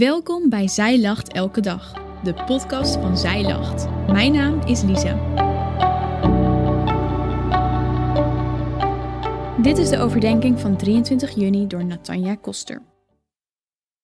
Welkom 0.00 0.48
bij 0.48 0.68
Zij 0.68 1.00
Lacht 1.00 1.32
Elke 1.32 1.60
Dag, 1.60 1.92
de 2.22 2.34
podcast 2.34 2.94
van 2.94 3.18
Zij 3.18 3.42
Lacht. 3.42 3.88
Mijn 4.06 4.32
naam 4.32 4.60
is 4.60 4.82
Lisa. 4.82 5.14
Dit 9.62 9.78
is 9.78 9.88
de 9.88 9.98
overdenking 9.98 10.60
van 10.60 10.76
23 10.76 11.34
juni 11.34 11.66
door 11.66 11.84
Natanja 11.84 12.34
Koster. 12.34 12.82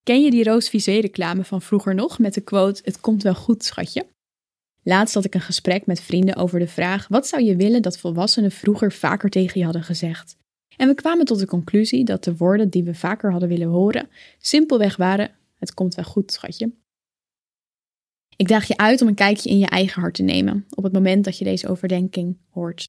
Ken 0.03 0.23
je 0.23 0.31
die 0.31 0.45
Roos 0.45 0.71
reclame 0.71 1.45
van 1.45 1.63
vroeger 1.63 1.95
nog 1.95 2.19
met 2.19 2.35
de 2.35 2.41
quote 2.41 2.81
Het 2.85 3.01
komt 3.01 3.23
wel 3.23 3.35
goed, 3.35 3.65
schatje? 3.65 4.07
Laatst 4.83 5.15
had 5.15 5.25
ik 5.25 5.35
een 5.35 5.41
gesprek 5.41 5.87
met 5.87 6.01
vrienden 6.01 6.37
over 6.37 6.59
de 6.59 6.69
vraag: 6.69 7.09
wat 7.09 7.27
zou 7.27 7.43
je 7.43 7.57
willen 7.57 7.83
dat 7.83 7.99
volwassenen 7.99 8.51
vroeger 8.51 8.93
vaker 8.93 9.31
tegen 9.31 9.59
je 9.59 9.65
hadden 9.65 9.85
gezegd? 9.85 10.37
En 10.77 10.89
we 10.89 10.95
kwamen 10.95 11.25
tot 11.25 11.39
de 11.39 11.47
conclusie 11.47 12.05
dat 12.05 12.25
de 12.25 12.37
woorden 12.37 12.69
die 12.69 12.85
we 12.85 12.95
vaker 12.95 13.31
hadden 13.31 13.49
willen 13.49 13.69
horen 13.69 14.09
simpelweg 14.39 14.97
waren: 14.97 15.31
Het 15.59 15.75
komt 15.75 15.95
wel 15.95 16.05
goed, 16.05 16.33
schatje. 16.33 16.73
Ik 18.37 18.49
daag 18.49 18.67
je 18.67 18.77
uit 18.77 19.03
om 19.03 19.09
een 19.09 19.15
kijkje 19.15 19.51
in 19.51 19.59
je 19.59 19.67
eigen 19.67 20.01
hart 20.01 20.15
te 20.15 20.23
nemen 20.23 20.67
op 20.75 20.85
het 20.85 20.93
moment 20.93 21.25
dat 21.25 21.39
je 21.39 21.45
deze 21.45 21.69
overdenking 21.69 22.39
hoort. 22.51 22.89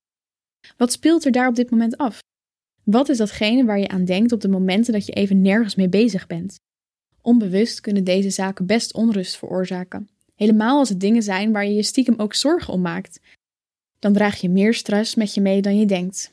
Wat 0.78 0.92
speelt 0.92 1.26
er 1.26 1.32
daar 1.32 1.48
op 1.48 1.56
dit 1.56 1.70
moment 1.70 1.98
af? 1.98 2.20
Wat 2.84 3.10
is 3.10 3.18
datgene 3.18 3.66
waar 3.66 3.80
je 3.80 3.88
aan 3.88 4.06
denkt 4.06 4.32
op 4.32 4.42
de 4.42 4.48
momenten 4.48 4.94
dat 4.94 5.06
je 5.06 5.12
even 5.12 5.42
nergens 5.42 5.76
mee 5.76 5.90
bezig 5.90 6.28
bent? 6.28 6.60
Onbewust 7.22 7.82
kunnen 7.82 8.04
deze 8.04 8.30
zaken 8.30 8.66
best 8.66 8.94
onrust 8.94 9.38
veroorzaken. 9.38 10.10
Helemaal 10.36 10.80
als 10.80 10.90
het 10.90 11.00
dingen 11.00 11.24
zijn 11.24 11.52
waar 11.52 11.66
je 11.66 11.74
je 11.74 11.84
stiekem 11.84 12.20
ook 12.20 12.34
zorgen 12.34 12.74
om 12.74 12.82
maakt. 12.82 13.20
Dan 14.00 14.14
draag 14.14 14.42
je 14.42 14.50
meer 14.50 14.74
stress 14.74 15.16
met 15.16 15.34
je 15.34 15.42
mee 15.42 15.62
dan 15.62 15.78
je 15.78 15.86
denkt. 15.86 16.32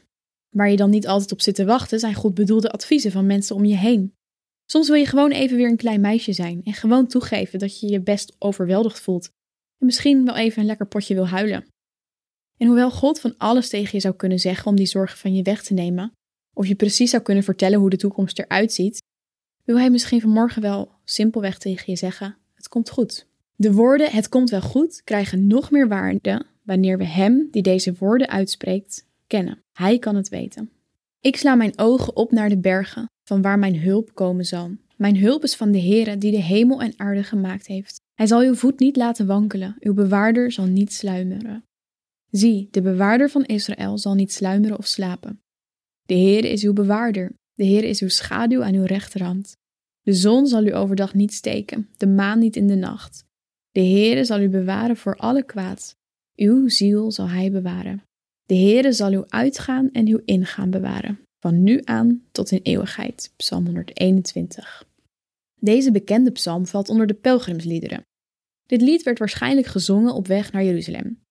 Waar 0.51 0.71
je 0.71 0.77
dan 0.77 0.91
niet 0.91 1.07
altijd 1.07 1.33
op 1.33 1.41
zit 1.41 1.55
te 1.55 1.65
wachten 1.65 1.99
zijn 1.99 2.15
goed 2.15 2.35
bedoelde 2.35 2.71
adviezen 2.71 3.13
van 3.13 3.27
mensen 3.27 3.57
om 3.57 3.65
je 3.65 3.77
heen. 3.77 4.15
Soms 4.67 4.89
wil 4.89 4.97
je 4.97 5.07
gewoon 5.07 5.31
even 5.31 5.57
weer 5.57 5.69
een 5.69 5.77
klein 5.77 6.01
meisje 6.01 6.33
zijn 6.33 6.61
en 6.65 6.73
gewoon 6.73 7.07
toegeven 7.07 7.59
dat 7.59 7.81
je 7.81 7.89
je 7.89 8.01
best 8.01 8.37
overweldigd 8.39 9.01
voelt 9.01 9.29
en 9.79 9.87
misschien 9.87 10.25
wel 10.25 10.37
even 10.37 10.61
een 10.61 10.67
lekker 10.67 10.87
potje 10.87 11.15
wil 11.15 11.29
huilen. 11.29 11.67
En 12.57 12.67
hoewel 12.67 12.91
God 12.91 13.21
van 13.21 13.35
alles 13.37 13.69
tegen 13.69 13.91
je 13.93 14.01
zou 14.01 14.15
kunnen 14.15 14.39
zeggen 14.39 14.67
om 14.67 14.77
die 14.77 14.87
zorgen 14.87 15.19
van 15.19 15.35
je 15.35 15.43
weg 15.43 15.63
te 15.63 15.75
nemen, 15.75 16.13
of 16.55 16.67
je 16.67 16.75
precies 16.75 17.11
zou 17.11 17.23
kunnen 17.23 17.45
vertellen 17.45 17.79
hoe 17.79 17.91
de 17.91 17.97
toekomst 17.97 18.39
eruit 18.39 18.73
ziet, 18.73 19.03
wil 19.65 19.79
Hij 19.79 19.91
misschien 19.91 20.21
vanmorgen 20.21 20.63
wel 20.63 20.93
simpelweg 21.05 21.59
tegen 21.59 21.85
je 21.87 21.97
zeggen: 21.97 22.37
Het 22.55 22.69
komt 22.69 22.91
goed. 22.91 23.27
De 23.57 23.73
woorden 23.73 24.11
het 24.11 24.29
komt 24.29 24.51
wel 24.51 24.61
goed 24.61 25.03
krijgen 25.05 25.47
nog 25.47 25.71
meer 25.71 25.89
waarde 25.89 26.47
wanneer 26.63 26.99
we 26.99 27.05
Hem, 27.05 27.49
die 27.51 27.63
deze 27.63 27.95
woorden 27.99 28.29
uitspreekt, 28.29 29.07
kennen. 29.27 29.63
Hij 29.73 29.99
kan 29.99 30.17
het 30.17 30.29
weten. 30.29 30.71
Ik 31.21 31.37
sla 31.37 31.55
mijn 31.55 31.79
ogen 31.79 32.17
op 32.17 32.31
naar 32.31 32.49
de 32.49 32.59
bergen, 32.59 33.07
van 33.25 33.43
waar 33.43 33.59
mijn 33.59 33.81
hulp 33.81 34.15
komen 34.15 34.45
zal. 34.45 34.71
Mijn 34.97 35.19
hulp 35.19 35.43
is 35.43 35.57
van 35.57 35.71
de 35.71 35.81
Heere 35.81 36.19
die 36.19 36.31
de 36.31 36.43
hemel 36.43 36.81
en 36.81 36.93
aarde 36.97 37.23
gemaakt 37.23 37.67
heeft. 37.67 38.01
Hij 38.15 38.27
zal 38.27 38.41
uw 38.41 38.55
voet 38.55 38.79
niet 38.79 38.97
laten 38.97 39.27
wankelen, 39.27 39.77
uw 39.81 39.95
bewaarder 39.95 40.53
zal 40.53 40.67
niet 40.67 40.93
sluimeren. 40.93 41.65
Zie, 42.31 42.69
de 42.71 42.83
bewaarder 42.83 43.31
van 43.31 43.45
Israël 43.45 43.99
zal 43.99 44.15
niet 44.15 44.33
sluimeren 44.33 44.79
of 44.79 44.87
slapen. 44.87 45.43
De 46.07 46.15
Heere 46.15 46.49
is 46.49 46.63
uw 46.63 46.73
bewaarder, 46.73 47.33
de 47.55 47.67
Heere 47.67 47.89
is 47.89 48.01
uw 48.01 48.09
schaduw 48.09 48.63
aan 48.63 48.75
uw 48.75 48.85
rechterhand. 48.85 49.57
De 50.03 50.13
zon 50.13 50.47
zal 50.47 50.65
u 50.65 50.75
overdag 50.75 51.15
niet 51.15 51.33
steken, 51.33 51.89
de 51.97 52.07
maan 52.07 52.39
niet 52.39 52.57
in 52.57 52.67
de 52.67 52.75
nacht. 52.75 53.25
De 53.71 53.81
Heere 53.81 54.25
zal 54.25 54.41
u 54.41 54.49
bewaren 54.49 54.97
voor 54.97 55.17
alle 55.17 55.45
kwaad. 55.45 55.97
Uw 56.37 56.69
ziel 56.69 57.13
zal 57.13 57.29
hij 57.29 57.51
bewaren. 57.51 58.03
De 58.47 58.55
Heere 58.55 58.93
zal 58.93 59.13
uw 59.13 59.25
uitgaan 59.29 59.91
en 59.93 60.07
uw 60.07 60.21
ingaan 60.25 60.71
bewaren, 60.71 61.21
van 61.45 61.63
nu 61.63 61.81
aan 61.85 62.23
tot 62.33 62.51
in 62.51 62.61
eeuwigheid. 62.63 63.33
Psalm 63.37 63.65
121. 63.65 64.85
Deze 65.61 65.93
bekende 65.93 66.31
psalm 66.31 66.67
valt 66.67 66.89
onder 66.89 67.07
de 67.07 67.15
pelgrimsliederen. 67.15 68.07
Dit 68.67 68.81
lied 68.81 69.03
werd 69.03 69.19
waarschijnlijk 69.19 69.67
gezongen 69.67 70.15
op 70.15 70.27
weg 70.27 70.53
naar 70.53 70.65
Jeruzalem. 70.65 71.23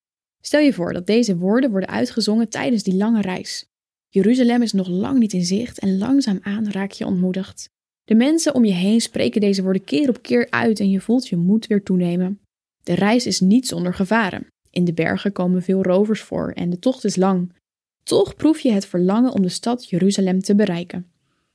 Stel 0.42 0.59
je 0.59 0.73
voor 0.73 0.94
dat 0.94 1.08
deze 1.08 1.38
woorden 1.38 1.72
worden 1.72 1.89
uitgezongen 1.89 2.50
tijdens 2.50 2.83
die 2.83 2.95
lange 2.95 3.22
reis. 3.22 3.65
Jeruzalem 4.10 4.61
is 4.61 4.73
nog 4.73 4.88
lang 4.88 5.20
niet 5.20 5.33
in 5.33 5.45
zicht 5.45 5.80
en 5.80 5.98
langzaamaan 5.98 6.71
raak 6.71 6.92
je 6.92 7.05
ontmoedigd. 7.05 7.70
De 8.04 8.15
mensen 8.15 8.55
om 8.55 8.65
je 8.65 8.73
heen 8.73 9.02
spreken 9.02 9.42
deze 9.42 9.64
woorden 9.64 9.83
keer 9.83 10.09
op 10.09 10.21
keer 10.21 10.48
uit 10.49 10.80
en 10.80 10.89
je 10.89 11.02
voelt 11.02 11.27
je 11.27 11.36
moed 11.36 11.67
weer 11.67 11.83
toenemen. 11.83 12.39
De 12.83 12.93
reis 12.93 13.26
is 13.26 13.39
niet 13.39 13.67
zonder 13.67 13.93
gevaren. 13.93 14.48
In 14.70 14.86
de 14.86 14.93
bergen 14.93 15.32
komen 15.32 15.61
veel 15.61 15.83
rovers 15.83 16.21
voor 16.21 16.52
en 16.52 16.70
de 16.70 16.80
tocht 16.80 17.04
is 17.04 17.15
lang. 17.15 17.52
Toch 18.03 18.36
proef 18.36 18.59
je 18.59 18.71
het 18.71 18.86
verlangen 18.86 19.33
om 19.33 19.41
de 19.41 19.49
stad 19.49 19.89
Jeruzalem 19.89 20.41
te 20.41 20.55
bereiken. 20.55 21.11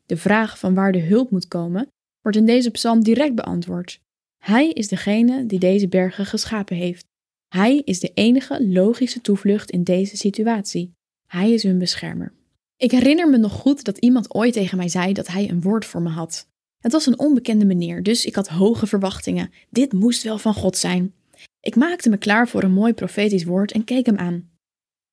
De 0.07 0.17
vraag 0.17 0.59
van 0.59 0.75
waar 0.75 0.93
de 0.93 1.03
hulp 1.03 1.31
moet 1.31 1.49
komen, 1.49 1.89
wordt 2.23 2.37
in 2.39 2.47
deze 2.47 2.71
psalm 2.71 3.03
direct 3.03 3.35
beantwoord. 3.35 4.01
Hij 4.39 4.71
is 4.71 4.89
degene 4.89 5.47
die 5.47 5.59
deze 5.59 5.89
bergen 5.89 6.27
geschapen 6.27 6.77
heeft. 6.77 7.05
Hij 7.49 7.77
is 7.85 8.01
de 8.01 8.11
enige 8.15 8.69
logische 8.69 9.21
toevlucht 9.21 9.71
in 9.71 9.83
deze 9.83 10.17
situatie. 10.17 10.93
Hij 11.27 11.53
is 11.53 11.63
hun 11.63 11.79
beschermer. 11.79 12.33
Ik 12.77 12.91
herinner 12.91 13.29
me 13.29 13.39
nog 13.39 13.53
goed 13.53 13.85
dat 13.85 13.99
iemand 13.99 14.35
ooit 14.35 14.53
tegen 14.53 14.77
mij 14.77 14.89
zei 14.89 15.13
dat 15.13 15.27
hij 15.27 15.51
een 15.51 15.61
woord 15.61 15.85
voor 15.85 16.03
me 16.03 16.09
had. 16.09 16.47
Het 16.79 16.93
was 16.93 17.07
een 17.07 17.19
onbekende 17.19 17.65
meneer, 17.65 18.03
dus 18.03 18.25
ik 18.25 18.35
had 18.35 18.49
hoge 18.49 18.87
verwachtingen. 18.87 19.51
Dit 19.71 19.93
moest 19.93 20.23
wel 20.23 20.39
van 20.39 20.55
God 20.55 20.77
zijn. 20.77 21.15
Ik 21.61 21.77
maakte 21.77 22.11
me 22.11 22.17
klaar 22.17 22.49
voor 22.49 22.63
een 22.63 22.73
mooi 22.73 22.93
profetisch 22.93 23.45
woord 23.45 23.73
en 23.73 23.85
keek 23.85 24.07
hem 24.07 24.17
aan. 24.17 24.51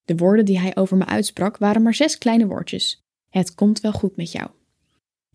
De 0.06 0.16
woorden 0.16 0.44
die 0.44 0.58
hij 0.58 0.76
over 0.76 0.96
me 0.96 1.06
uitsprak 1.06 1.56
waren 1.56 1.82
maar 1.82 1.94
zes 1.94 2.18
kleine 2.18 2.46
woordjes. 2.46 3.04
Het 3.30 3.54
komt 3.54 3.80
wel 3.80 3.92
goed 3.92 4.16
met 4.16 4.32
jou. 4.32 4.50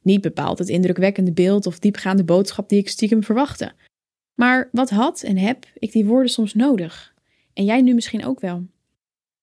Niet 0.02 0.22
bepaald 0.22 0.60
het 0.60 0.70
indrukwekkende 0.70 1.32
beeld 1.32 1.66
of 1.66 1.80
diepgaande 1.80 2.24
boodschap 2.24 2.70
die 2.70 2.80
ik 2.80 2.90
stiekem 2.90 3.24
verwachtte. 3.24 3.74
Maar 4.34 4.70
wat 4.72 4.90
had 4.90 5.22
en 5.22 5.38
heb 5.38 5.66
ik 5.74 5.92
die 5.92 6.06
woorden 6.06 6.32
soms 6.32 6.54
nodig? 6.54 7.14
En 7.54 7.66
jij 7.66 7.82
nu 7.82 7.94
misschien 7.94 8.26
ook 8.26 8.40
wel. 8.40 8.66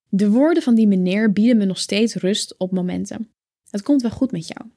De 0.08 0.30
woorden 0.30 0.62
van 0.62 0.74
die 0.74 0.86
meneer 0.86 1.32
bieden 1.32 1.56
me 1.56 1.64
nog 1.64 1.78
steeds 1.78 2.14
rust 2.14 2.58
op 2.58 2.72
momenten. 2.72 3.30
Het 3.70 3.82
komt 3.82 4.02
wel 4.02 4.10
goed 4.10 4.32
met 4.32 4.46
jou. 4.46 4.70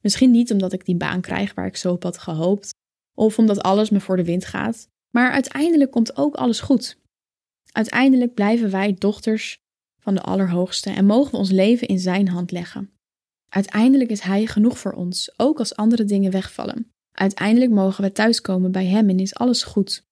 Misschien 0.00 0.30
niet 0.30 0.52
omdat 0.52 0.72
ik 0.72 0.84
die 0.84 0.96
baan 0.96 1.20
krijg 1.20 1.54
waar 1.54 1.66
ik 1.66 1.76
zo 1.76 1.92
op 1.92 2.02
had 2.02 2.18
gehoopt, 2.18 2.70
of 3.14 3.38
omdat 3.38 3.62
alles 3.62 3.90
me 3.90 4.00
voor 4.00 4.16
de 4.16 4.24
wind 4.24 4.44
gaat, 4.44 4.88
maar 5.10 5.30
uiteindelijk 5.30 5.90
komt 5.90 6.16
ook 6.16 6.34
alles 6.34 6.60
goed. 6.60 6.98
Uiteindelijk 7.72 8.34
blijven 8.34 8.70
wij 8.70 8.94
dochters 8.98 9.62
van 10.04 10.14
de 10.14 10.20
Allerhoogste 10.20 10.90
en 10.90 11.06
mogen 11.06 11.30
we 11.30 11.36
ons 11.36 11.50
leven 11.50 11.88
in 11.88 11.98
Zijn 11.98 12.28
hand 12.28 12.50
leggen. 12.50 12.90
Uiteindelijk 13.48 14.10
is 14.10 14.20
Hij 14.20 14.46
genoeg 14.46 14.78
voor 14.78 14.92
ons, 14.92 15.34
ook 15.36 15.58
als 15.58 15.76
andere 15.76 16.04
dingen 16.04 16.30
wegvallen. 16.30 16.90
Uiteindelijk 17.12 17.70
mogen 17.70 18.04
we 18.04 18.12
thuiskomen 18.12 18.72
bij 18.72 18.86
Hem 18.86 19.08
en 19.08 19.18
is 19.18 19.34
alles 19.34 19.62
goed. 19.62 20.04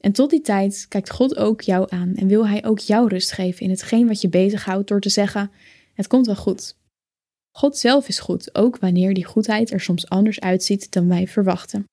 En 0.00 0.12
tot 0.12 0.30
die 0.30 0.40
tijd 0.40 0.86
kijkt 0.88 1.10
God 1.10 1.36
ook 1.36 1.60
jou 1.60 1.86
aan 1.88 2.14
en 2.14 2.26
wil 2.26 2.48
Hij 2.48 2.64
ook 2.64 2.78
jou 2.78 3.08
rust 3.08 3.32
geven 3.32 3.62
in 3.62 3.70
hetgeen 3.70 4.06
wat 4.06 4.20
je 4.20 4.28
bezighoudt 4.28 4.88
door 4.88 5.00
te 5.00 5.08
zeggen: 5.08 5.50
Het 5.94 6.06
komt 6.06 6.26
wel 6.26 6.36
goed. 6.36 6.76
God 7.56 7.76
zelf 7.76 8.08
is 8.08 8.18
goed, 8.18 8.54
ook 8.54 8.78
wanneer 8.78 9.14
die 9.14 9.24
goedheid 9.24 9.70
er 9.70 9.80
soms 9.80 10.08
anders 10.08 10.40
uitziet 10.40 10.92
dan 10.92 11.08
wij 11.08 11.26
verwachten. 11.26 11.84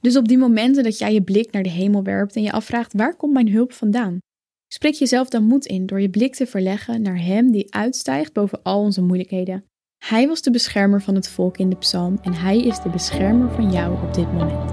Dus 0.00 0.16
op 0.16 0.28
die 0.28 0.38
momenten 0.38 0.82
dat 0.84 0.98
jij 0.98 1.12
je 1.12 1.22
blik 1.22 1.52
naar 1.52 1.62
de 1.62 1.70
hemel 1.70 2.02
werpt 2.02 2.36
en 2.36 2.42
je 2.42 2.52
afvraagt: 2.52 2.92
waar 2.92 3.16
komt 3.16 3.32
mijn 3.32 3.50
hulp 3.50 3.72
vandaan? 3.72 4.18
Spreek 4.72 4.94
jezelf 4.94 5.28
dan 5.28 5.42
moed 5.42 5.66
in 5.66 5.86
door 5.86 6.00
je 6.00 6.10
blik 6.10 6.34
te 6.34 6.46
verleggen 6.46 7.02
naar 7.02 7.18
Hem 7.18 7.50
die 7.50 7.74
uitstijgt 7.74 8.32
boven 8.32 8.62
al 8.62 8.80
onze 8.80 9.02
moeilijkheden. 9.02 9.64
Hij 10.04 10.28
was 10.28 10.42
de 10.42 10.50
beschermer 10.50 11.02
van 11.02 11.14
het 11.14 11.28
volk 11.28 11.56
in 11.58 11.70
de 11.70 11.76
psalm 11.76 12.18
en 12.22 12.34
Hij 12.34 12.58
is 12.58 12.80
de 12.80 12.88
beschermer 12.88 13.50
van 13.50 13.72
jou 13.72 14.02
op 14.02 14.14
dit 14.14 14.32
moment. 14.32 14.70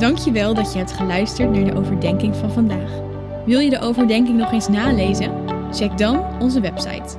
Dankjewel 0.00 0.54
dat 0.54 0.72
je 0.72 0.78
hebt 0.78 0.92
geluisterd 0.92 1.50
naar 1.50 1.64
de 1.64 1.74
overdenking 1.74 2.36
van 2.36 2.52
vandaag. 2.52 2.90
Wil 3.46 3.58
je 3.58 3.70
de 3.70 3.80
overdenking 3.80 4.38
nog 4.38 4.52
eens 4.52 4.68
nalezen? 4.68 5.44
Check 5.72 5.98
dan 5.98 6.40
onze 6.40 6.60
website 6.60 7.16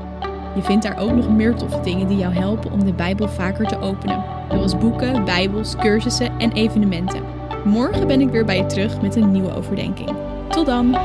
je 0.57 0.63
vindt 0.63 0.83
daar 0.83 0.97
ook 0.97 1.11
nog 1.11 1.29
meer 1.29 1.55
toffe 1.55 1.81
dingen 1.81 2.07
die 2.07 2.17
jou 2.17 2.33
helpen 2.33 2.71
om 2.71 2.85
de 2.85 2.93
Bijbel 2.93 3.27
vaker 3.27 3.67
te 3.67 3.79
openen, 3.79 4.23
zoals 4.49 4.77
boeken, 4.77 5.25
Bijbels, 5.25 5.75
cursussen 5.75 6.39
en 6.39 6.51
evenementen. 6.51 7.37
Morgen 7.67 8.07
ben 8.07 8.21
ik 8.21 8.29
weer 8.29 8.45
bij 8.45 8.57
je 8.57 8.65
terug 8.65 9.01
met 9.01 9.15
een 9.15 9.31
nieuwe 9.31 9.55
overdenking. 9.55 10.15
Tot 10.49 10.65
dan! 10.65 10.95